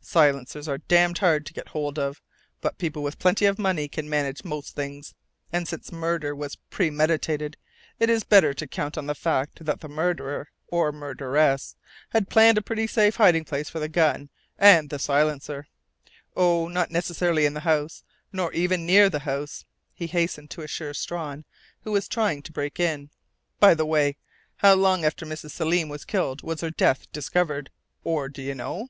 [0.00, 2.22] Silencers are damned hard to get hold of,
[2.62, 5.14] but people with plenty of money can manage most things.
[5.52, 7.58] And since the murder was premeditated,
[8.00, 11.76] it is better to count on the fact that the murderer or murderess
[12.08, 15.66] had planned a pretty safe hiding place for the gun and the silencer....
[16.34, 20.94] Oh, not necessarily in the house or even near the house," he hastened to assure
[20.94, 21.44] Strawn,
[21.82, 23.10] who was trying to break in....
[23.60, 24.16] "By the way,
[24.56, 25.50] how long after Mrs.
[25.50, 27.68] Selim was killed was her death discovered?
[28.02, 28.88] Or do you know?"